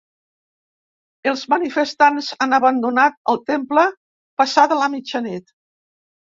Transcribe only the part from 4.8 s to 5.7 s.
la mitjanit.